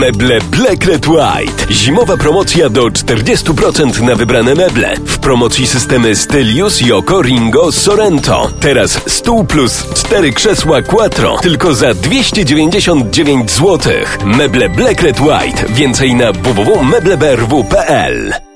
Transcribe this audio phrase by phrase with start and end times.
[0.00, 1.66] Meble Black Red White.
[1.70, 4.96] Zimowa promocja do 40% na wybrane meble.
[4.96, 8.50] W promocji systemy Stylius, Yoko, Ringo, Sorento.
[8.60, 11.36] Teraz stół plus 4 krzesła Quattro.
[11.42, 13.92] Tylko za 299 zł.
[14.24, 15.64] Meble Black Red White.
[15.68, 18.49] Więcej na www.meblebrw.pl